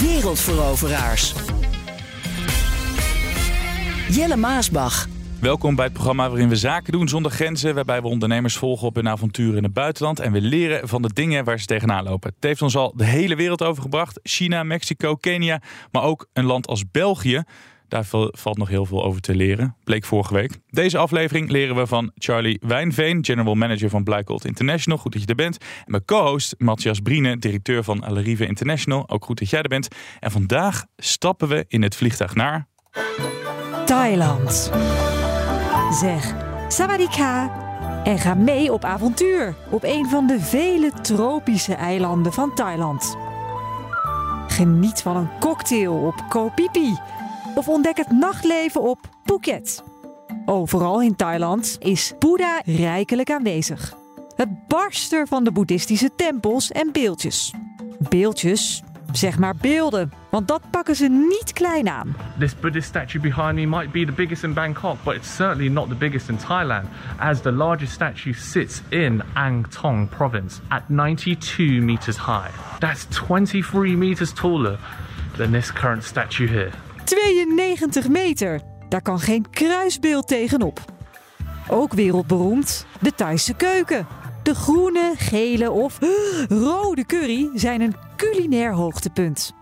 [0.00, 1.34] Wereldveroveraars.
[4.10, 5.06] Jelle Maasbach.
[5.40, 7.74] Welkom bij het programma waarin we zaken doen zonder grenzen.
[7.74, 10.20] Waarbij we ondernemers volgen op hun avonturen in het buitenland.
[10.20, 12.30] En we leren van de dingen waar ze tegenaan lopen.
[12.34, 14.20] Het heeft ons al de hele wereld overgebracht.
[14.22, 15.62] China, Mexico, Kenia.
[15.90, 17.42] Maar ook een land als België.
[17.88, 20.58] Daar valt nog heel veel over te leren, bleek vorige week.
[20.70, 24.98] Deze aflevering leren we van Charlie Wijnveen, General Manager van Black International.
[24.98, 25.58] Goed dat je er bent.
[25.58, 29.08] En mijn co-host Matthias Briene, directeur van Alarive International.
[29.08, 29.88] Ook goed dat jij er bent.
[30.20, 32.66] En vandaag stappen we in het vliegtuig naar...
[33.86, 34.70] Thailand.
[36.00, 36.34] Zeg,
[36.68, 37.66] sawadika
[38.04, 43.16] en ga mee op avontuur op een van de vele tropische eilanden van Thailand.
[44.48, 46.94] Geniet van een cocktail op Koh Phi Phi
[47.54, 49.82] of ontdek het nachtleven op Phuket.
[50.44, 53.96] Overal in Thailand is Boeddha rijkelijk aanwezig.
[54.36, 57.54] Het barsten van de boeddhistische tempels en beeldjes.
[57.98, 58.82] Beeldjes
[59.12, 62.16] Zeg maar beelden, want dat pakken ze niet klein aan.
[62.38, 65.88] This Buddhist statue behind me might be the biggest in Bangkok, but it's certainly not
[65.88, 66.84] the biggest in Thailand,
[67.18, 72.50] as the largest statue sits in Ang Thong province at 92 meters high.
[72.80, 74.78] That's 23 meters taller
[75.36, 76.72] than this current statue here.
[77.08, 80.80] 92 meter, daar kan geen kruisbeeld tegenop.
[81.68, 84.06] Ook wereldberoemd, de Thaise keuken.
[84.42, 85.98] De groene, gele of
[86.48, 89.52] rode curry zijn een culinair hoogtepunt.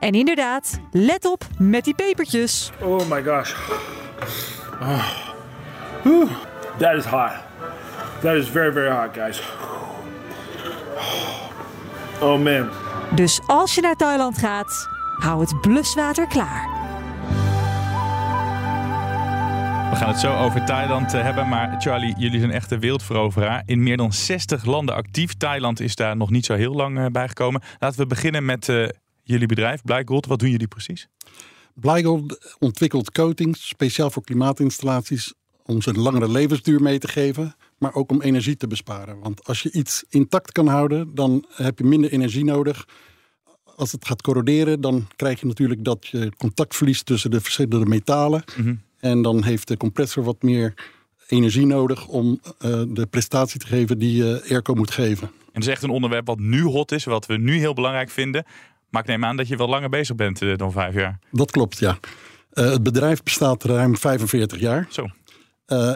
[0.00, 2.70] En inderdaad, let op met die pepertjes.
[2.80, 3.54] Oh my gosh.
[4.80, 5.08] Oh.
[6.02, 6.28] Whew.
[6.78, 7.32] That is hot.
[8.20, 9.42] That is very, very hot, guys.
[12.20, 12.68] Oh man.
[13.14, 16.73] Dus als je naar Thailand gaat, hou het bluswater klaar.
[19.94, 23.62] We gaan het zo over Thailand eh, hebben, maar Charlie, jullie zijn echt een wereldveroveraar.
[23.66, 25.34] In meer dan 60 landen actief.
[25.34, 27.62] Thailand is daar nog niet zo heel lang eh, bij gekomen.
[27.78, 28.88] Laten we beginnen met uh,
[29.22, 30.26] jullie bedrijf, Blygold.
[30.26, 31.08] Wat doen jullie precies?
[31.74, 37.94] Blygold ontwikkelt coatings speciaal voor klimaatinstallaties om ze een langere levensduur mee te geven, maar
[37.94, 39.18] ook om energie te besparen.
[39.20, 42.88] Want als je iets intact kan houden, dan heb je minder energie nodig.
[43.76, 47.86] Als het gaat corroderen, dan krijg je natuurlijk dat je contact verliest tussen de verschillende
[47.86, 48.44] metalen.
[48.56, 50.74] Mm en dan heeft de compressor wat meer
[51.26, 55.26] energie nodig om uh, de prestatie te geven die uh, airco moet geven.
[55.26, 58.10] En dat is echt een onderwerp wat nu hot is, wat we nu heel belangrijk
[58.10, 58.44] vinden.
[58.90, 61.18] Maar ik neem aan dat je wel langer bezig bent uh, dan vijf jaar.
[61.30, 61.98] Dat klopt, ja.
[62.52, 64.88] het bedrijf bestaat ruim 45 jaar.
[64.90, 65.06] Zo.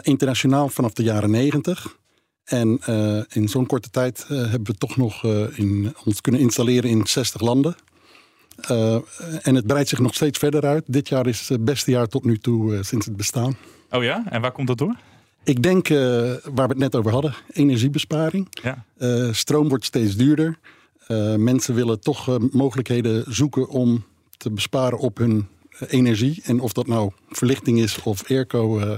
[0.01, 1.97] internationaal vanaf de jaren 90.
[2.43, 2.79] En
[3.29, 5.23] in zo'n korte tijd hebben we toch nog
[5.55, 7.75] in, ons kunnen installeren in 60 landen.
[8.71, 8.95] Uh,
[9.41, 10.83] en het breidt zich nog steeds verder uit.
[10.87, 13.57] Dit jaar is het beste jaar tot nu toe uh, sinds het bestaan.
[13.91, 14.23] Oh ja?
[14.29, 14.95] En waar komt dat door?
[15.43, 15.99] Ik denk, uh,
[16.43, 18.47] waar we het net over hadden, energiebesparing.
[18.49, 18.85] Ja.
[19.33, 20.57] stroom wordt steeds duurder.
[21.37, 24.03] mensen willen toch mogelijkheden zoeken om
[24.37, 25.47] te besparen op hun
[25.87, 26.41] energie.
[26.43, 28.97] En of dat nou verlichting is of airco,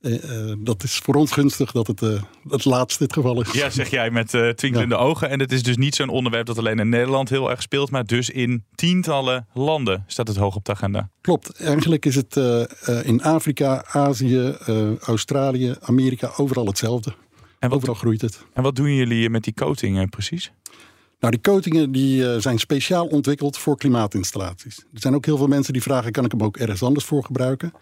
[0.00, 3.52] uh, dat is voor ons gunstig dat het uh, het laatste het geval is.
[3.52, 5.30] Ja, zeg jij met uh, twinkelende ogen.
[5.30, 8.04] En het is dus niet zo'n onderwerp dat alleen in Nederland heel erg speelt, maar
[8.06, 11.10] dus in tientallen landen staat het hoog op de agenda.
[11.20, 11.50] Klopt.
[11.50, 12.36] Eigenlijk is het
[13.02, 14.56] in Afrika, Azië,
[15.00, 17.14] Australië, Amerika overal hetzelfde.
[17.58, 18.44] En wat, overal groeit het.
[18.52, 20.52] En wat doen jullie met die coatingen precies?
[21.20, 24.78] Nou, die coatingen die, zijn speciaal ontwikkeld voor klimaatinstallaties.
[24.78, 27.24] Er zijn ook heel veel mensen die vragen: kan ik hem ook ergens anders voor
[27.24, 27.72] gebruiken?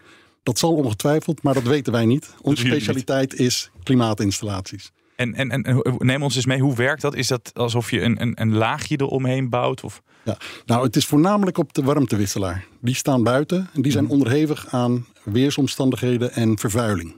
[0.47, 2.33] Dat zal ongetwijfeld, maar dat weten wij niet.
[2.41, 4.91] Onze specialiteit is klimaatinstallaties.
[5.15, 7.15] En, en, en neem ons eens mee, hoe werkt dat?
[7.15, 9.83] Is dat alsof je een, een, een laagje eromheen bouwt?
[9.83, 10.01] Of?
[10.23, 12.65] Ja, nou, het is voornamelijk op de warmtewisselaar.
[12.81, 14.13] Die staan buiten en die zijn mhm.
[14.13, 17.15] onderhevig aan weersomstandigheden en vervuiling.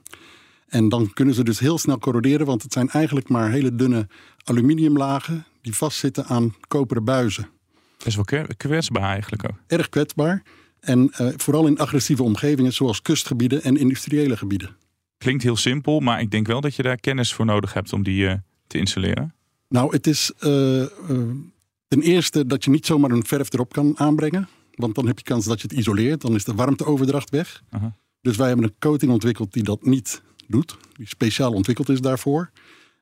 [0.68, 4.08] En dan kunnen ze dus heel snel corroderen, want het zijn eigenlijk maar hele dunne
[4.44, 7.50] aluminiumlagen die vastzitten aan koperen buizen.
[7.98, 9.58] Dat is wel kwetsbaar eigenlijk ook.
[9.68, 10.44] Erg kwetsbaar.
[10.80, 14.76] En uh, vooral in agressieve omgevingen zoals kustgebieden en industriële gebieden.
[15.18, 18.04] Klinkt heel simpel, maar ik denk wel dat je daar kennis voor nodig hebt om
[18.04, 18.34] die uh,
[18.68, 19.34] te installeren.
[19.68, 20.86] Nou, het is uh,
[21.88, 24.48] ten eerste dat je niet zomaar een verf erop kan aanbrengen.
[24.76, 26.22] Want dan heb je kans dat je het isoleert.
[26.22, 27.64] Dan is de warmteoverdracht weg.
[27.70, 27.96] Aha.
[28.22, 30.78] Dus wij hebben een coating ontwikkeld die dat niet doet.
[30.94, 32.52] Die speciaal ontwikkeld is daarvoor.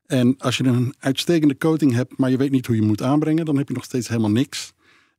[0.06, 3.46] En als je een uitstekende coating hebt, maar je weet niet hoe je moet aanbrengen,
[3.46, 4.74] dan heb je nog steeds helemaal niks.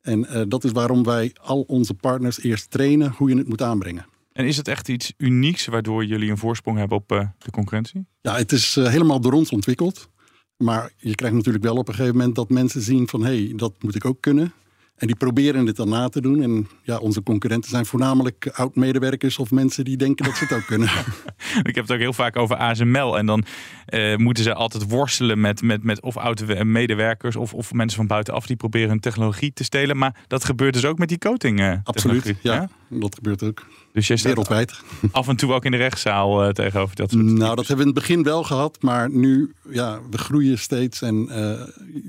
[0.09, 3.63] En eh, dat is waarom wij al onze partners eerst trainen hoe je het moet
[3.63, 4.07] aanbrengen.
[4.33, 8.07] En is het echt iets unieks waardoor jullie een voorsprong hebben op eh, de concurrentie?
[8.21, 10.09] Ja, het is eh, helemaal door ons ontwikkeld.
[10.57, 13.25] Maar je krijgt natuurlijk wel op een gegeven moment dat mensen zien van...
[13.25, 14.53] hé, hey, dat moet ik ook kunnen.
[14.99, 16.43] En die proberen dit dan na te doen.
[16.43, 20.67] En ja, onze concurrenten zijn voornamelijk oud-medewerkers of mensen die denken dat ze het ook
[20.67, 20.89] kunnen.
[21.63, 23.19] Ik heb het ook heel vaak over ASML.
[23.19, 23.45] En dan
[23.87, 28.07] eh, moeten ze altijd worstelen met, met, met of oude medewerkers of, of mensen van
[28.07, 29.97] buitenaf die proberen hun technologie te stelen.
[29.97, 31.61] Maar dat gebeurt dus ook met die coating.
[31.61, 33.67] eh, Absoluut, ja, dat gebeurt ook.
[33.93, 34.81] Dus jij staat Wereldwijd.
[35.13, 37.91] af en toe ook in de rechtszaal eh, tegenover dat soort Nou, dat hebben we
[37.91, 41.17] in het begin wel gehad, maar nu, ja, we groeien steeds en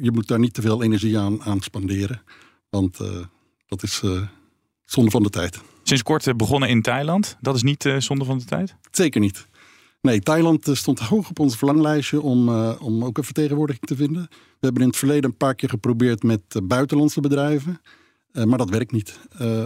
[0.02, 2.22] je moet daar niet te veel energie aan, aan spanderen.
[2.70, 3.08] Want eh,
[3.68, 4.22] dat is eh,
[4.86, 5.60] zonde van de tijd.
[5.84, 7.38] Sinds kort eh, begonnen in Thailand.
[7.42, 8.76] Dat is niet zonde van de tijd?
[8.92, 9.48] Zeker niet.
[10.02, 14.28] Nee, Thailand stond hoog op ons verlanglijstje om, om ook een vertegenwoordiging te vinden.
[14.30, 17.82] We hebben in het verleden een paar keer geprobeerd met buitenlandse bedrijven,
[18.32, 19.20] maar dat werkt niet.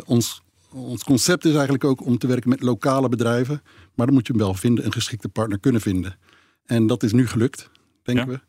[0.05, 0.41] Ons,
[0.71, 3.61] ons concept is eigenlijk ook om te werken met lokale bedrijven,
[3.95, 6.17] maar dan moet je hem wel vinden, een geschikte partner kunnen vinden.
[6.65, 7.69] En dat is nu gelukt,
[8.03, 8.31] denken Ja.
[8.31, 8.39] we.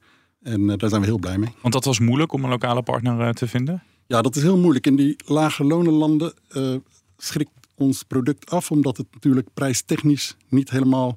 [0.51, 1.55] En daar zijn we heel blij mee.
[1.61, 3.83] Want dat was moeilijk om een lokale partner te vinden.
[4.07, 4.87] Ja, dat is heel moeilijk.
[4.87, 6.75] In die lage lonenlanden eh
[7.17, 11.17] schrikt ons product af, omdat het natuurlijk prijstechnisch niet helemaal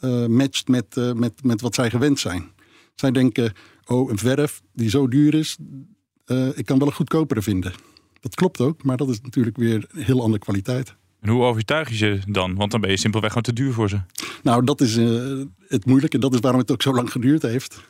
[0.00, 2.50] eh, matcht met, eh, met, met wat zij gewend zijn.
[2.94, 3.52] Zij denken,
[3.86, 5.56] oh, een verf die zo duur is,
[6.54, 7.72] ik kan wel een goedkopere vinden.
[8.20, 10.94] Dat klopt ook, maar dat is natuurlijk weer een heel andere kwaliteit.
[11.20, 12.54] En hoe overtuig je ze dan?
[12.54, 14.00] Want dan ben je simpelweg gewoon te duur voor ze.
[14.42, 14.94] Nou, dat is
[15.68, 16.18] het moeilijke.
[16.18, 17.80] Dat is waarom het ook zo lang geduurd heeft.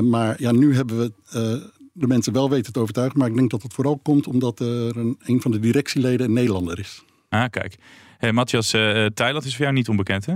[0.00, 3.18] Maar ja, nu hebben we de mensen wel weten te overtuigen.
[3.18, 6.32] Maar ik denk dat het vooral komt omdat er een, een van de directieleden een
[6.32, 7.04] Nederlander is.
[7.28, 7.76] Ah, kijk.
[8.18, 10.34] Hey, Matthias, eh, eh, Thailand is voor jou niet onbekend, hè?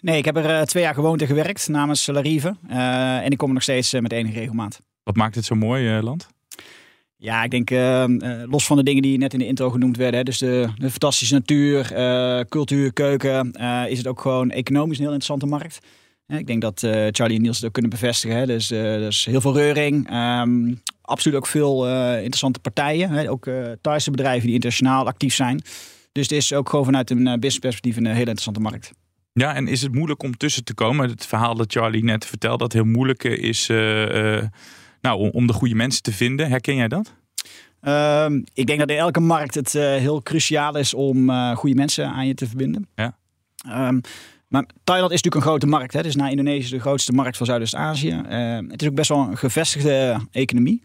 [0.00, 2.56] Nee, ik heb er eh, twee jaar gewoond en gewerkt namens Larive.
[2.68, 4.80] Eh, en ik kom er nog steeds met enige regelmaat.
[5.02, 6.28] Wat maakt het zo mooi, land?
[7.16, 7.70] Ja, ik denk
[8.50, 10.18] los van de dingen die net in de intro genoemd werden.
[10.18, 13.52] Hè, dus de, de fantastische natuur, eh, cultuur, keuken.
[13.52, 15.78] eh, is het ook gewoon economisch een heel interessante markt.
[16.26, 18.36] Ik denk dat eh, Charlie en Niels het ook kunnen bevestigen.
[18.36, 18.46] Hè.
[18.46, 20.08] Dus eh, er is heel veel reuring.
[20.08, 23.10] Ehm, absoluut ook veel eh, interessante partijen.
[23.10, 23.30] Hè.
[23.30, 23.48] Ook
[23.80, 25.62] Thaise bedrijven die internationaal actief zijn.
[26.12, 28.92] Dus het is ook gewoon vanuit een uh, businessperspectief een hele interessante markt.
[29.32, 31.08] Ja, en is het moeilijk om tussen te komen?
[31.08, 33.66] Het verhaal dat Charlie net vertelde, dat heel moeilijk is
[35.00, 36.48] nou, om, de goede mensen te vinden.
[36.48, 37.14] Herken jij dat?
[37.80, 42.26] Ehm, ik denk dat in elke markt het heel cruciaal is om goede mensen aan
[42.26, 42.88] je te verbinden.
[42.94, 43.16] Ja.
[43.68, 44.00] Ehm,
[44.54, 45.92] maar Thailand is natuurlijk een grote markt.
[45.92, 46.02] Hè?
[46.02, 48.22] Dus na Indonesië de grootste markt van Zuidoost-Azië.
[48.28, 50.82] Ehm, het is ook best wel een gevestigde economie.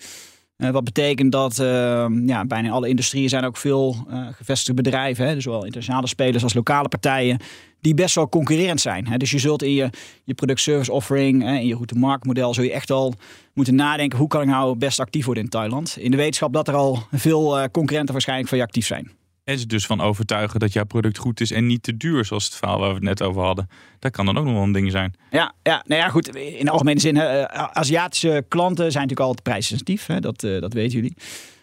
[0.55, 5.27] Eh, wat betekent dat ehm, ja, bijna alle industrieën zijn ook veel eh, gevestigde bedrijven.
[5.27, 5.33] Hè?
[5.33, 7.39] Dus zowel internationale spelers als lokale partijen.
[7.81, 9.07] Die best wel concurrerend zijn.
[9.07, 9.17] Hè?
[9.17, 9.89] Dus je zult in je,
[10.23, 13.13] je product-service offering, hè, in je route-marktmodel, zul je echt al
[13.53, 14.17] moeten nadenken.
[14.17, 15.97] Hoe kan ik nou best actief worden in Thailand?
[15.99, 19.18] In de wetenschap dat er al veel eh, concurrenten waarschijnlijk van je actief zijn.
[19.49, 22.45] En ze dus van overtuigen dat jouw product goed is en niet te duur, zoals
[22.45, 23.69] het verhaal waar we het net over hadden.
[23.99, 25.13] Dat kan dan ook nog wel een ding zijn.
[25.31, 26.35] Ja, ja, nou ja, goed.
[26.35, 30.05] In de algemene zin, eh, Aziatische klanten zijn natuurlijk altijd prijssensitief.
[30.05, 31.15] Hè, dat, eh, dat weten jullie.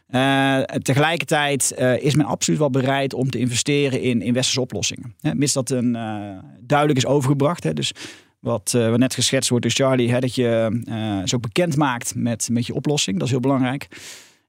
[0.06, 5.14] Eh, tegelijkertijd is men absoluut wel bereid om te investeren in, in westerse oplossingen.
[5.20, 5.92] Hè, dat een,
[6.60, 7.64] duidelijk is overgebracht.
[7.64, 7.92] Hè, dus
[8.38, 10.80] wat, wat net geschetst wordt door Charlie, hè, dat je
[11.24, 13.16] zo bekend maakt met, met je oplossing.
[13.16, 13.88] Dat is heel belangrijk.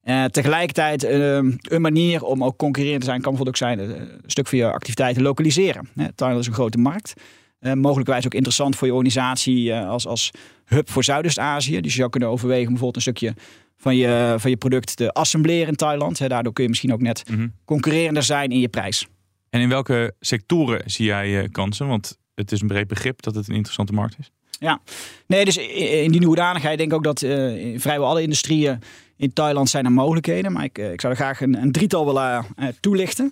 [0.08, 3.96] Eh, tegelijkertijd eh, een manier om ook concurrerend te zijn kan bijvoorbeeld ook zijn eh,
[3.96, 5.90] een stuk van je activiteiten lokaliseren.
[6.16, 7.14] Thailand is een grote markt.
[7.60, 10.32] Uh, mogelijkwijs ook interessant voor je organisatie uh, als, als
[10.66, 11.82] hub voor Zuidoost-Azië.
[11.82, 13.34] Dus je zou kunnen overwegen om bijvoorbeeld een stukje
[13.78, 16.20] van je, van je product te assembleren in Thailand.
[16.20, 17.48] Hè, daardoor kun je misschien ook net Mhm.
[17.66, 19.08] concurrerender zijn in je prijs.
[19.50, 21.88] En in welke sectoren zie jij eh, kansen?
[21.88, 24.32] Want het is een breed begrip dat het een interessante markt is.
[24.60, 24.82] Ja,
[25.28, 28.80] nee, dus in die hoedanigheid denk ik ook dat uh, in vrijwel alle industrieën
[29.18, 30.52] in Thailand zijn er mogelijkheden.
[30.52, 33.32] Maar ik, uh, ik zou er graag een, een drietal willen uh, toelichten.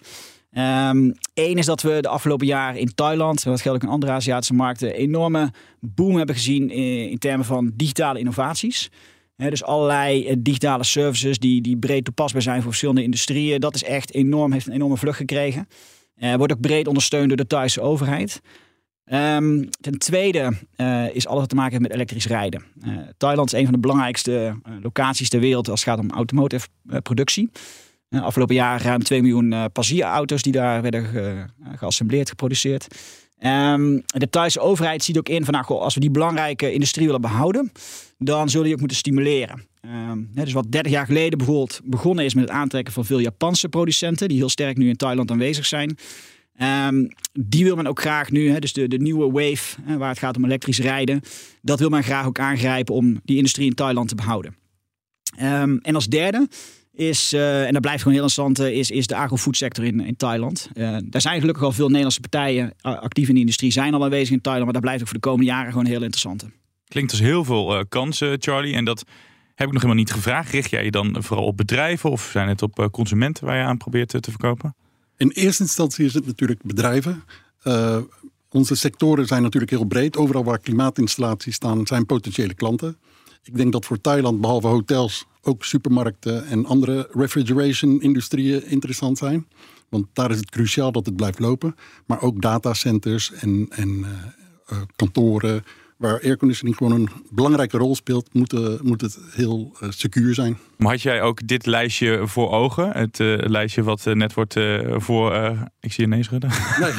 [0.52, 4.12] Eén um, is dat we de afgelopen jaren in Thailand, dat geldt ook in andere
[4.12, 8.90] Aziatische markten, een enorme boom hebben gezien in, in termen van digitale innovaties.
[9.36, 13.60] Dus allerlei digitale services die, die breed toepasbaar zijn voor verschillende industrieën.
[13.60, 15.68] Dat is echt enorm, heeft een enorme vlucht gekregen.
[16.38, 18.42] Wordt ook breed ondersteund door de Thaise overheid.
[19.14, 22.64] Um, ten tweede uh, is alles wat te maken heeft met elektrisch rijden.
[22.86, 26.12] Uh, Thailand is een van de belangrijkste uh, locaties ter wereld als het gaat om
[26.12, 26.68] automotive
[27.04, 27.50] productie.
[28.10, 31.46] afgelopen jaar ruim 2 miljoen passagiersauto's die daar werden ge,
[31.76, 32.88] geassembleerd, geproduceerd.
[33.40, 37.22] Um, de Thaise overheid ziet ook in van nou, als we die belangrijke industrie willen
[37.22, 37.72] behouden,
[38.18, 39.68] dan zullen die ook moeten stimuleren.
[40.34, 43.70] Hè, dus wat 30 jaar geleden bijvoorbeeld begonnen is met het aantrekken van veel Japanse
[43.70, 45.98] producenten, die heel sterk nu in Thailand aanwezig zijn.
[46.62, 50.10] Um, die wil men ook graag nu, hè, dus de, de nieuwe wave, hè, waar
[50.10, 51.22] het gaat om elektrisch rijden,
[51.62, 54.56] dat wil men graag ook aangrijpen om die industrie in Thailand te behouden.
[55.42, 56.48] Um, en als derde
[56.94, 60.00] is, eh, en dat blijft gewoon heel interessant, eh, is, is de agrofood sector in,
[60.00, 60.70] in Thailand.
[60.74, 64.32] Uh, daar zijn gelukkig al veel Nederlandse partijen actief in de industrie, zijn al aanwezig
[64.32, 66.46] in Thailand, maar dat blijft ook voor de komende jaren gewoon heel interessant.
[66.88, 68.74] Klinkt als heel veel kansen, Charlie.
[68.74, 69.04] En dat
[69.56, 70.52] heb ik nog helemaal niet gevraagd.
[70.52, 73.78] Richt jij je dan vooral op bedrijven of zijn het op consumenten waar je aan
[73.78, 74.76] probeert te verkopen?
[75.18, 77.24] In eerste instantie is het natuurlijk bedrijven.
[78.50, 80.18] onze sectoren zijn natuurlijk heel breed.
[80.18, 82.98] Overal waar klimaatinstallaties staan, zijn potentiële klanten.
[83.44, 89.48] Ik denk dat voor Thailand, behalve hotels, ook supermarkten en andere refrigeration-industrieën interessant zijn.
[89.90, 91.76] Want daar is het cruciaal dat het blijft lopen.
[92.06, 95.64] Maar ook datacenters en, en uh, kantoren
[95.98, 100.58] waar airconditioning gewoon een belangrijke rol speelt, moet, uh, moet het heel uh, secuur zijn.
[100.78, 102.92] Maar had jij ook dit lijstje voor ogen?
[102.92, 104.54] Het lijstje wat net wordt
[104.88, 105.34] voor.
[105.80, 106.50] ik zie je nee schudden.
[106.80, 106.94] Nee.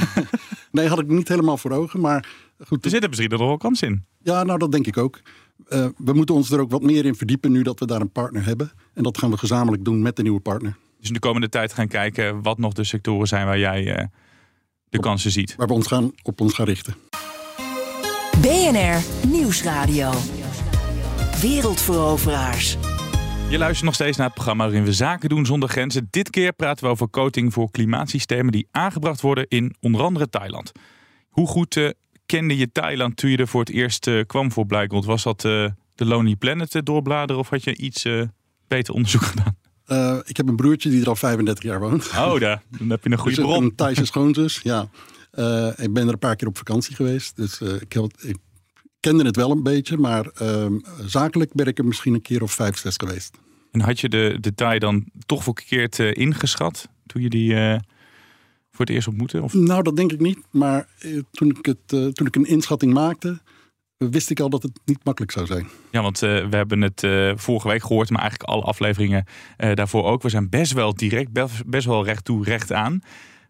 [0.71, 2.01] nee, had ik niet helemaal voor ogen.
[2.01, 2.29] Maar
[2.65, 2.85] goed.
[2.85, 4.05] Er zit er misschien nog wel kans in.
[4.23, 5.21] Ja, nou dat denk ik ook.
[5.97, 8.45] We moeten ons er ook wat meer in verdiepen nu dat we daar een partner
[8.45, 8.73] hebben.
[8.95, 10.77] En dat gaan we gezamenlijk doen met de nieuwe partner.
[10.99, 14.09] Dus in de komende tijd gaan kijken wat nog de sectoren zijn waar jij
[14.89, 15.55] de kansen ziet.
[15.57, 16.95] Waar we ons gaan, op ons gaan richten.
[18.41, 20.11] BNR Nieuwsradio.
[21.41, 22.77] Wereldveroveraars.
[23.51, 26.09] Je luistert nog steeds naar het programma waarin we zaken doen zonder grenzen.
[26.11, 30.73] Dit keer praten we over coating voor klimaatsystemen die aangebracht worden in onder andere Thailand.
[31.29, 31.91] Hoe goed uh,
[32.27, 35.05] kende je Thailand toen je er voor het eerst uh, kwam voor Blijkond?
[35.05, 38.07] Was dat uh, de Lonely Planet uh, doorbladeren of had je iets
[38.69, 39.57] beter onderzoek gedaan?
[40.25, 42.09] ik heb een broertje die er al 35 jaar woont.
[42.09, 43.65] Oh, daar, dan heb je een goede dus bron.
[43.65, 44.89] Een Thaise schoonzus, ja.
[45.77, 47.37] Ik ben er een paar keer op vakantie geweest.
[47.37, 48.37] Dus ik, heb, ik,
[49.01, 49.97] kende het wel een beetje.
[49.97, 53.39] Maar ehm, zakelijk ben ik er misschien een keer of vijf, zes geweest.
[53.73, 57.55] En had je de, de Thai dan toch verkeerd ingeschat toen je die
[58.77, 59.43] voor het eerst ontmoeten?
[59.43, 59.55] Of?
[59.55, 60.39] Nou, dat denk ik niet.
[60.51, 63.41] Maar eh, toen, ik het, eh, toen ik een inschatting maakte,
[63.97, 65.69] wist ik al dat het niet makkelijk zou zijn.
[65.91, 69.25] Ja, want uh, we hebben het uh, vorige week gehoord, maar eigenlijk alle afleveringen
[69.59, 70.23] uh, daarvoor ook.
[70.23, 71.31] We zijn best wel direct,
[71.67, 73.01] best wel recht toe, recht aan.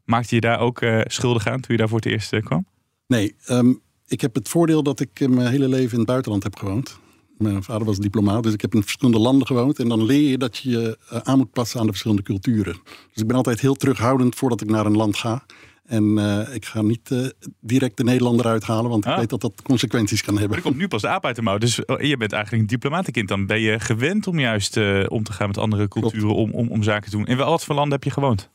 [0.06, 2.66] Maakte je daar ook schuldig aan toen je daar voor het eerst kwam?
[3.06, 6.56] Nee, um, ik heb het voordeel dat ik mijn hele leven in het buitenland heb
[6.56, 6.98] gewoond.
[7.38, 9.78] Mijn vader was diplomaat, dus ik heb in verschillende landen gewoond.
[9.78, 12.76] En dan leer je dat je je eh, aan moet passen aan de verschillende culturen.
[12.84, 15.44] Dus ik ben altijd heel terughoudend voordat ik naar een land ga.
[15.86, 17.26] En uh, ik ga niet uh,
[17.60, 19.18] direct de Nederlander uithalen, want ik ah.
[19.18, 20.56] weet dat dat consequenties kan hebben.
[20.56, 21.58] Er komt nu pas de aap uit de mouw.
[21.58, 23.28] Dus oh, je bent eigenlijk een diplomatenkind.
[23.28, 26.68] Dan ben je gewend om juist uh, om te gaan met andere culturen, om, om,
[26.68, 27.26] om zaken te doen.
[27.26, 28.50] In welke voor landen heb je gewoond?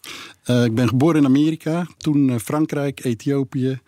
[0.45, 3.79] ik ben geboren in Amerika, toen Frankrijk, Ethiopië,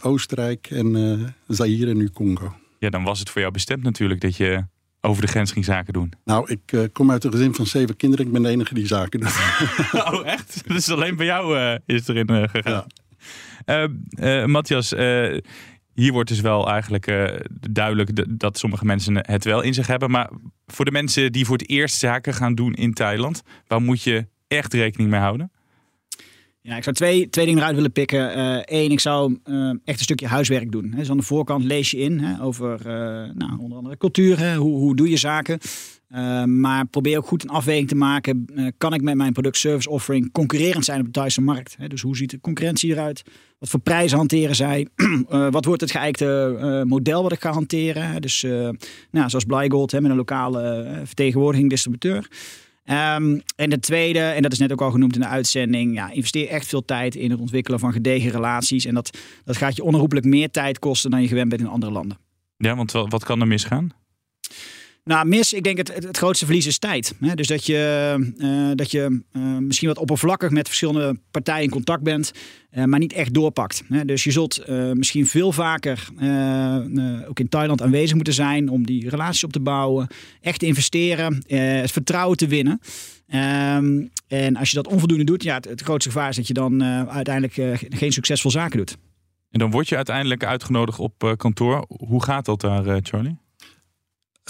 [0.00, 4.36] Oostenrijk en Zaire en nu Congo ja, dan was het voor jou bestemd natuurlijk dat
[4.36, 4.64] je
[5.04, 6.12] over de grens ging zaken doen.
[6.24, 8.26] Nou, ik uh, kom uit een gezin van zeven kinderen.
[8.26, 9.36] Ik ben de enige die zaken doet.
[10.12, 10.62] oh, echt?
[10.68, 12.86] Dus alleen bij jou uh, is erin uh, gegaan.
[13.64, 14.46] Ja.
[14.46, 14.90] Matthias,
[15.94, 17.06] hier wordt dus wel eigenlijk
[17.70, 20.10] duidelijk dat sommige mensen het wel in zich hebben.
[20.10, 20.30] Maar
[20.66, 24.26] voor de mensen die voor het eerst zaken gaan doen in Thailand, waar moet je
[24.48, 25.50] echt rekening mee houden?
[26.64, 28.38] Ja, ik zou twee, twee dingen eruit willen pikken.
[28.74, 29.38] Eén, ik zou
[29.84, 30.94] echt een stukje huiswerk doen.
[30.96, 32.80] Dus aan de voorkant lees je in hè, over
[33.34, 34.38] nou, onder andere cultuur.
[34.38, 35.58] Hè, hoe, hoe doe je zaken?
[36.46, 38.46] maar probeer ook goed een afweging te maken.
[38.78, 41.76] kan ik met mijn product service offering concurrerend zijn op de Thaise markt?
[41.78, 41.88] Hè?
[41.88, 43.22] Dus hoe ziet de concurrentie eruit?
[43.58, 44.86] Wat voor prijzen hanteren zij?
[45.50, 48.22] wat wordt het geëikte model wat ik ga hanteren?
[48.22, 48.42] Dus
[49.10, 52.28] nou, zoals Blygold hè, met een lokale vertegenwoordiging, distributeur.
[52.84, 56.10] Um, en de tweede, en dat is net ook al genoemd in de uitzending, ja,
[56.10, 58.84] investeer echt veel tijd in het ontwikkelen van gedegen relaties.
[58.84, 61.92] En dat, dat gaat je onherroepelijk meer tijd kosten dan je gewend bent in andere
[61.92, 62.18] landen.
[62.56, 63.90] Ja, want wat kan er misgaan?
[65.04, 67.14] Nou, mis, ik denk het, het, grootste verlies is tijd.
[67.34, 72.02] Dus dat je, uh, dat je uh, misschien wat oppervlakkig met verschillende partijen in contact
[72.02, 72.32] bent,
[72.72, 73.82] uh, maar niet echt doorpakt.
[74.04, 76.08] Dus je zult misschien veel vaker
[77.28, 80.08] ook in Thailand aanwezig moeten zijn om die relaties op te bouwen,
[80.40, 82.80] echt te investeren, het vertrouwen te winnen.
[83.34, 86.54] Um, en als je dat onvoldoende doet, ja, het, het grootste gevaar is dat je
[86.54, 88.96] dan uiteindelijk geen succesvol zaken doet.
[89.50, 91.84] En dan word je uiteindelijk uitgenodigd op kantoor.
[91.88, 93.41] Hoe gaat dat daar, Charlie?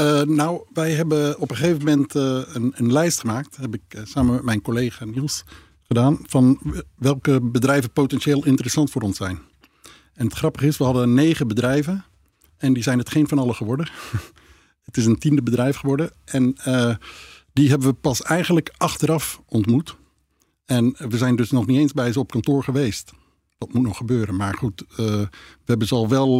[0.01, 3.57] Uh, nou, wij hebben op een gegeven moment uh, een, een, lijst gemaakt.
[3.57, 5.45] Heb ik uh, samen met mijn collega Niels
[5.83, 6.19] gedaan.
[6.23, 6.61] Van
[6.97, 9.39] welke bedrijven potentieel interessant voor ons zijn.
[10.15, 12.05] En het grappige is, we hadden negen bedrijven.
[12.57, 13.89] En die zijn het geen van alle geworden.
[14.87, 16.11] het is een tiende bedrijf geworden.
[16.25, 16.55] En
[17.53, 19.97] die hebben we pas eigenlijk achteraf ontmoet.
[20.65, 23.13] En we zijn dus nog niet eens bij ze op kantoor geweest.
[23.59, 24.37] Dat moet nog gebeuren.
[24.37, 25.29] Maar goed, we
[25.65, 26.31] hebben ze al wel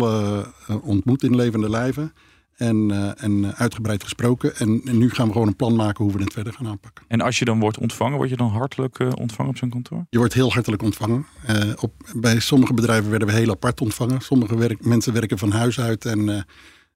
[0.83, 2.13] ontmoet in levende lijven
[2.57, 4.57] en, uh, en uitgebreid gesproken.
[4.57, 7.05] En, en, nu gaan we gewoon een plan maken hoe we het verder gaan aanpakken.
[7.09, 10.07] En als je dan wordt ontvangen, word je dan hartelijk uh, ontvangen op zo'n kantoor?
[10.11, 11.27] Je wordt heel hartelijk ontvangen.
[11.51, 14.21] Uh, op, bij sommige bedrijven werden we heel apart ontvangen.
[14.21, 16.45] Sommige werk, mensen werken van huis uit en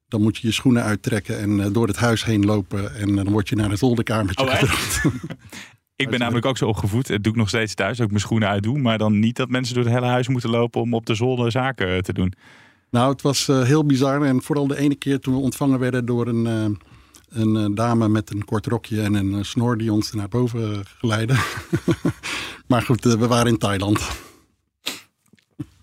[0.07, 2.95] Dan moet je je schoenen uittrekken en eh, door het huis heen lopen.
[2.95, 4.61] En dan word je naar het zolderkamertje Oh.
[5.95, 7.07] Ik ben namelijk ook zo opgevoed.
[7.07, 7.99] Dat doe ik nog steeds thuis.
[7.99, 8.79] Ik mijn schoenen uitdoe.
[8.79, 11.51] Maar dan niet dat mensen door het hele huis moeten lopen om op de zolder
[11.51, 12.33] zaken eh, te doen.
[12.89, 14.21] Nou, het was eh, heel bizar.
[14.21, 18.07] En vooral de ene keer toen we ontvangen werden door een, eh, een eh, dame
[18.07, 21.35] met een kort rokje en een snor die ons naar boven geleidde.
[22.67, 24.25] maar goed, we waren in Thailand.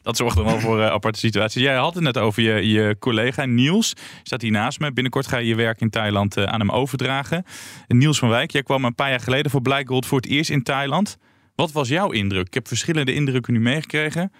[0.02, 1.62] Dat zorgt dan wel voor aparte situaties.
[1.62, 3.92] Jij had het net over je, je collega Niels.
[4.22, 4.92] Staat hier naast me.
[4.92, 7.44] Binnenkort ga je je werk in Thailand aan hem overdragen.
[7.88, 10.62] Niels van Wijk, jij kwam een paar jaar geleden voor Blackgold voor het eerst in
[10.62, 11.16] Thailand.
[11.54, 12.46] Wat was jouw indruk?
[12.46, 14.32] Ik heb verschillende indrukken nu meegekregen.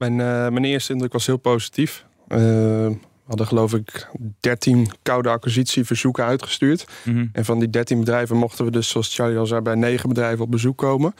[0.00, 2.04] Mijn, eh, mijn eerste indruk was heel positief.
[2.28, 4.08] Eh, we hadden geloof ik
[4.40, 6.86] 13 koude acquisitieverzoeken uitgestuurd.
[7.04, 7.26] Mhm.
[7.32, 10.44] En van die 13 bedrijven mochten we dus, zoals Charlie al zei, bij 9 bedrijven
[10.44, 11.14] op bezoek komen.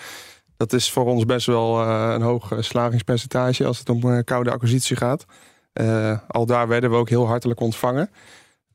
[0.57, 4.97] Dat is voor ons best wel eh, een hoog slagingspercentage als het om koude acquisitie
[4.97, 5.25] gaat.
[6.27, 8.11] Al daar werden we ook heel hartelijk ontvangen.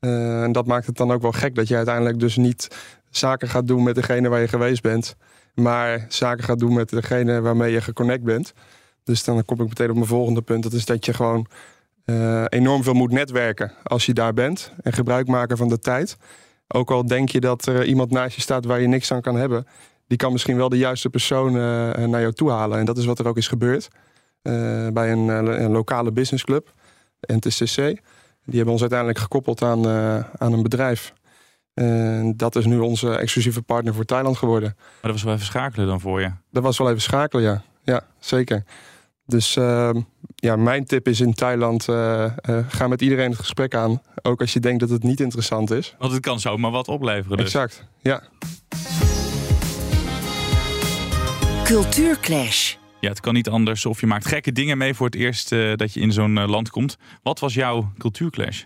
[0.00, 2.68] En dat maakt het dan ook wel gek dat je uiteindelijk dus niet
[3.10, 5.16] zaken gaat doen met degene waar je geweest bent.
[5.54, 8.52] Maar zaken gaat doen met degene waarmee je geconnect bent.
[9.06, 10.62] Dus dan kom ik meteen op mijn volgende punt.
[10.62, 11.46] Dat is dat je gewoon
[12.04, 14.72] eh, enorm veel moet netwerken als je daar bent.
[14.82, 16.16] En gebruik maken van de tijd.
[16.68, 19.36] Ook al denk je dat er iemand naast je staat waar je niks aan kan
[19.36, 19.66] hebben.
[20.06, 21.54] Die kan misschien wel de juiste persoon eh,
[22.06, 22.78] naar jou toe halen.
[22.78, 23.88] En dat is wat er ook is gebeurd.
[24.42, 25.28] eh, bij een,
[25.62, 26.72] een lokale businessclub,
[27.20, 27.76] NTCC.
[28.44, 29.86] Die hebben ons uiteindelijk gekoppeld aan,
[30.38, 31.12] aan een bedrijf.
[31.74, 34.72] En dat is nu onze exclusieve partner voor Thailand geworden.
[34.76, 36.30] Maar dat was wel even schakelen dan voor je.
[36.50, 37.62] Dat was wel even schakelen, ja.
[37.82, 38.64] Ja, zeker.
[39.26, 40.00] Dus ehm,
[40.34, 42.30] ja, mijn tip is in Thailand, eh, eh,
[42.68, 44.02] ga met iedereen het gesprek aan.
[44.22, 45.94] Ook als je denkt dat het niet interessant is.
[45.98, 47.36] Want het kan zomaar wat opleveren.
[47.36, 47.46] Dus.
[47.46, 48.22] Exact, ja.
[51.64, 52.74] Cultuurclash.
[53.00, 53.86] Ja, het kan niet anders.
[53.86, 56.70] Of je maakt gekke dingen mee voor het eerst eh, dat je in zo'n land
[56.70, 56.96] komt.
[57.22, 58.62] Wat was jouw cultuurclash?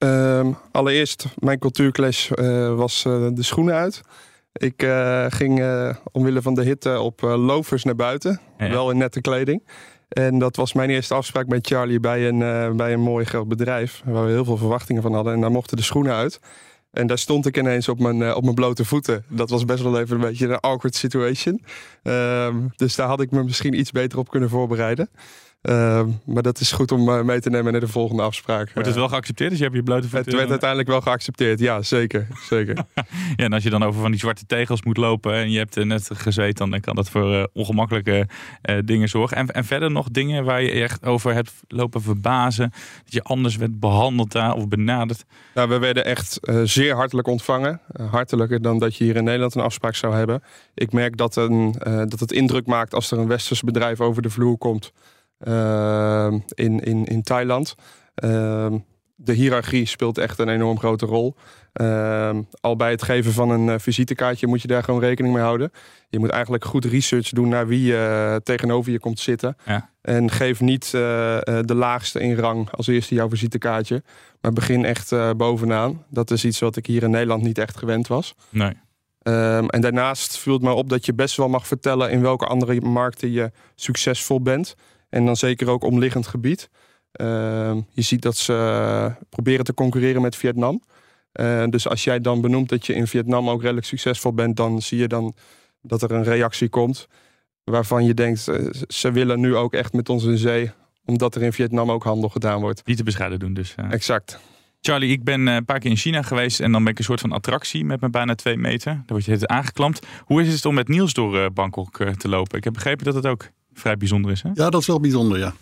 [0.00, 4.02] Ehm, allereerst, mijn cultuurclash eh, was eh, de schoenen uit.
[4.52, 8.40] Ik eh, ging eh, omwille van de hitte op eh, loafers naar buiten.
[8.58, 8.70] Ja.
[8.70, 9.62] Wel in nette kleding.
[10.08, 14.02] En dat was mijn eerste afspraak met Charlie bij een, bij een mooi groot bedrijf.
[14.04, 15.32] Waar we heel veel verwachtingen van hadden.
[15.32, 16.40] En daar mochten de schoenen uit.
[16.90, 19.24] En daar stond ik ineens op mijn, op mijn blote voeten.
[19.28, 21.64] Dat was best wel even een beetje een awkward situation.
[22.02, 25.10] Ehm, dus daar had ik me misschien iets beter op kunnen voorbereiden.
[25.60, 28.70] Ehm, maar dat is goed om eh, mee te nemen naar de volgende afspraak.
[28.72, 29.50] Wordt het wel geaccepteerd?
[29.50, 30.24] Dus je hebt je blote voeten...
[30.24, 32.26] Het werd uiteindelijk wel geaccepteerd, ja, zeker.
[32.48, 32.76] zeker.
[33.36, 35.76] Ja, en als je dan over van die zwarte tegels moet lopen en je hebt
[35.76, 38.28] eh, net gezweet, dan kan dat voor eh, ongemakkelijke
[38.62, 39.36] eh, dingen zorgen.
[39.36, 42.72] En, en verder nog dingen waar je echt over hebt lopen verbazen,
[43.04, 45.24] dat je anders werd behandeld daar of benaderd.
[45.54, 47.80] Nou, we werden echt eh, zeer hartelijk ontvangen.
[47.92, 50.42] Eh, hartelijker dan dat je hier in Nederland een afspraak zou hebben.
[50.74, 54.22] Ik merk dat, een, eh, dat het indruk maakt als er een westers bedrijf over
[54.22, 54.92] de vloer komt eh,
[56.54, 57.74] in, in, in Thailand.
[58.14, 58.78] Ehm,
[59.22, 61.34] de hiërarchie speelt echt een enorm grote rol.
[61.72, 65.42] Ehm, al bij het geven van een eh, visitekaartje moet je daar gewoon rekening mee
[65.42, 65.70] houden.
[66.08, 69.56] Je moet eigenlijk goed research doen naar wie eh, tegenover je komt zitten.
[69.64, 69.90] Ja.
[70.02, 74.02] En geef niet eh, eh, de laagste in rang als eerste jouw visitekaartje.
[74.40, 76.04] Maar begin echt eh, bovenaan.
[76.08, 78.34] Dat is iets wat ik hier in Nederland niet echt gewend was.
[78.48, 78.72] Nee.
[79.22, 82.46] Ehm, en daarnaast viel het me op dat je best wel mag vertellen in welke
[82.46, 84.74] andere markten je succesvol bent.
[85.10, 86.70] En dan zeker ook omliggend gebied.
[87.12, 90.82] Ehm, je ziet dat ze eh, proberen te concurreren met Vietnam.
[91.32, 94.82] Eh, dus als jij dan benoemt dat je in Vietnam ook redelijk succesvol bent, dan
[94.82, 95.34] zie je dan
[95.82, 97.06] dat er een reactie komt.
[97.64, 100.70] Waarvan je denkt, eh, ze willen nu ook echt met ons in zee,
[101.04, 102.86] omdat er in Vietnam ook handel gedaan wordt.
[102.86, 103.74] Niet te bescheiden doen dus.
[103.90, 104.40] Exact.
[104.80, 107.20] Charlie, ik ben een paar keer in China geweest en dan ben ik een soort
[107.20, 108.92] van attractie met mijn bijna twee meter.
[108.92, 110.06] Daar word je het aangeklampt.
[110.24, 112.58] Hoe is het om met Niels door Bangkok te lopen?
[112.58, 114.42] Ik heb begrepen dat het ook vrij bijzonder is.
[114.42, 114.50] Hè?
[114.54, 115.54] Ja, dat is wel bijzonder, ja.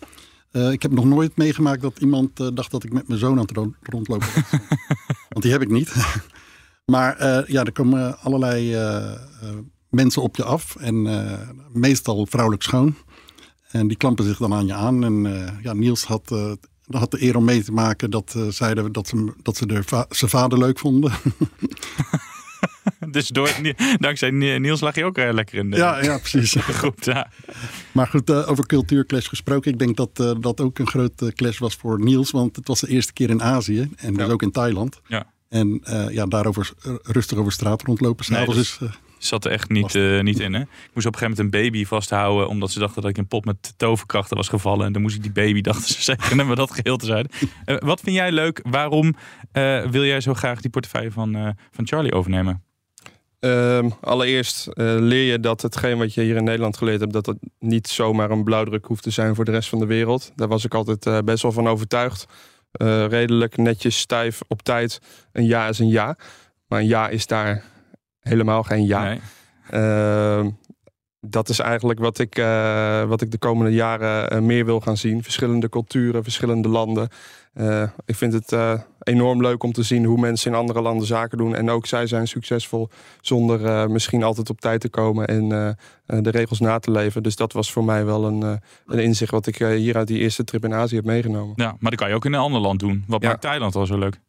[0.51, 3.31] Eh, ik heb nog nooit meegemaakt dat iemand eh, dacht dat ik met mijn zoon
[3.31, 4.43] aan het ro- rondlopen was.
[5.29, 5.95] Want die heb ik niet.
[6.85, 8.77] maar eh, ja, er komen allerlei
[9.89, 10.75] mensen op je af.
[10.75, 11.07] En
[11.73, 12.95] meestal vrouwelijk schoon.
[13.71, 15.03] En die klampen zich dan aan je aan.
[15.03, 15.21] En
[15.63, 16.35] ja, Niels had,
[16.89, 20.05] had de eer om mee te maken dat zeiden dat ze, dat ze de va-
[20.09, 21.11] zijn vader leuk vonden.
[23.11, 23.51] Dus door,
[23.97, 26.55] dankzij Niels lag je ook eh, lekker in de ja, ja, precies.
[26.79, 27.03] groep.
[27.03, 27.29] Ja.
[27.91, 29.71] Maar goed, eh, over cultuurclash gesproken.
[29.71, 32.31] Ik denk dat eh, dat ook een grote clash was voor Niels.
[32.31, 33.89] Want het was de eerste keer in Azië.
[33.95, 34.31] En dus Ja.
[34.31, 35.01] ook in Thailand.
[35.07, 35.31] Ja.
[35.49, 36.71] En ja, daarover
[37.03, 38.25] rustig over straat rondlopen.
[38.29, 38.97] Nee, S'avonds dat- is...
[39.19, 40.53] Zat er echt niet, eh, niet in.
[40.53, 40.61] Hè?
[40.61, 42.47] Ik moest op een gegeven moment een baby vasthouden.
[42.47, 44.85] Omdat ze dachten dat ik in pot met toverkrachten was gevallen.
[44.85, 46.47] En dan moest ik die baby, dachten ze zeggen.
[46.47, 47.27] maar dat geheel te zijn.
[47.65, 48.59] Eh, wat vind jij leuk?
[48.63, 49.15] Waarom
[49.51, 52.63] eh, wil jij zo graag die portefeuille van, van Charlie overnemen?
[53.39, 57.37] Ehm, allereerst leer je dat hetgeen wat je hier in Nederland geleerd hebt, dat het
[57.59, 60.31] niet zomaar een blauwdruk hoeft te zijn voor de rest van de wereld.
[60.35, 62.25] Daar was ik altijd best wel van overtuigd.
[63.09, 65.01] redelijk netjes, stijf, op tijd.
[65.31, 66.17] Een ja is een ja.
[66.67, 67.63] Maar een ja is daar
[68.29, 69.03] helemaal geen ja.
[69.03, 69.19] Nee.
[69.69, 70.49] Ehm,
[71.21, 74.97] dat is eigenlijk wat ik, eh, wat ik de komende jaren eh, meer wil gaan
[74.97, 75.23] zien.
[75.23, 77.09] Verschillende culturen, verschillende landen.
[77.53, 78.55] Eh, ik vind het
[78.99, 81.55] enorm leuk om te zien hoe mensen in andere landen zaken doen.
[81.55, 82.89] En ook zij zijn succesvol
[83.21, 85.49] zonder misschien altijd op tijd te komen en
[86.23, 87.23] de regels na te leven.
[87.23, 88.41] Dus dat was voor mij wel een,
[88.85, 91.53] een inzicht wat ik hier uit die eerste trip in Azië heb meegenomen.
[91.55, 93.03] Ja, maar dat kan je ook in een ander land doen.
[93.07, 93.27] Wat Ja.
[93.27, 94.19] maakt Thailand al zo leuk?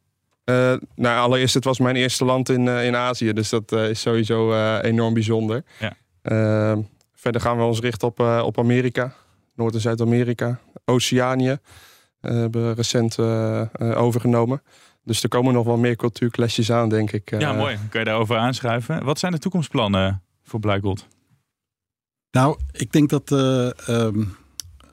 [0.51, 3.33] Eh, nou, allereerst, het was mijn eerste land in, eh, in Azië.
[3.33, 5.63] Dus dat eh, is sowieso eh, enorm bijzonder.
[5.79, 5.93] Ja.
[6.21, 6.77] Eh,
[7.13, 9.13] verder gaan we ons richten op, eh, op Amerika.
[9.55, 10.59] Noord- en Zuid-Amerika.
[10.85, 11.57] Oceanië.
[12.21, 13.17] eh, hebben we recent
[13.95, 14.61] overgenomen.
[15.03, 17.39] Dus er komen nog wel meer cultuurclashes aan, denk ik.
[17.39, 17.77] ja, mooi.
[17.89, 19.03] Kun je daarover aanschuiven.
[19.03, 21.07] Wat zijn de toekomstplannen voor Blijkgold?
[22.31, 24.23] Nou, ik denk dat eh, ehm,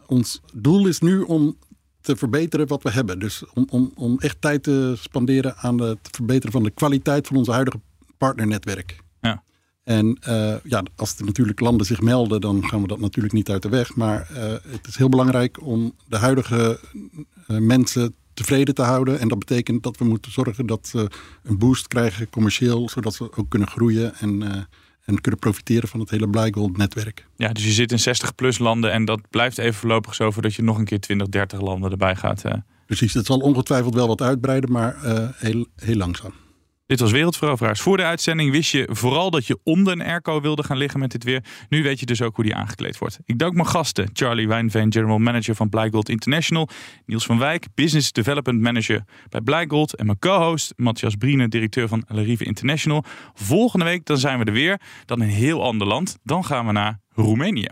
[0.07, 1.57] ons doel is nu om
[2.01, 3.19] te verbeteren wat we hebben.
[3.19, 7.37] Dus om, om, om echt tijd te spanderen aan het verbeteren van de kwaliteit van
[7.37, 7.81] onze huidige
[8.19, 8.97] partnernetwerk.
[9.21, 9.43] Ja.
[9.85, 13.51] En eh, ja, als er natuurlijk landen zich melden, dan gaan we dat natuurlijk niet
[13.51, 13.97] uit de weg.
[13.97, 16.81] Maar eh, het is heel belangrijk om de huidige
[17.47, 19.19] eh, mensen tevreden te houden.
[19.21, 21.11] En dat betekent dat we moeten zorgen dat ze
[21.43, 24.43] een boost krijgen commercieel, zodat ze ook kunnen groeien en,
[25.09, 27.27] en kunnen profiteren van het hele Blijgold netwerk.
[27.37, 30.55] Ja, dus je zit in 60 plus landen en dat blijft even voorlopig zo voordat
[30.55, 32.45] je nog een keer 20, 30 landen erbij gaat.
[32.45, 32.53] eh.
[32.87, 36.33] Precies, het zal ongetwijfeld wel wat uitbreiden, maar eh, heel, heel langzaam.
[36.89, 37.81] Dit was Wereldveroveraars.
[37.81, 41.11] Voor de uitzending wist je vooral dat je onder een airco wilde gaan liggen met
[41.11, 41.45] dit weer.
[41.69, 43.19] Nu weet je dus ook hoe die aangekleed wordt.
[43.25, 44.11] Ik dank mijn gasten.
[44.13, 46.69] Charlie Wijnveen, General Manager van Blijgold International.
[47.07, 49.95] Niels van Wijk, Business Development Manager bij Blijgold.
[49.95, 53.05] En mijn co-host Matthias Briene, directeur van Larive International.
[53.35, 54.81] Volgende week dan zijn we er weer.
[55.05, 56.19] Dan een heel ander land.
[56.23, 57.69] Dan gaan we naar Roemenië.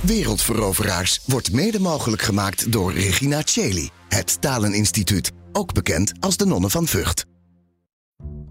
[0.00, 6.70] Wereldveroveraars wordt mede mogelijk gemaakt door Regina Cheli, het Taleninstituut, ook bekend als de Nonnen
[6.70, 7.32] van Vught.